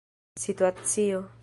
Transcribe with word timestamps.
situacio 0.35 1.29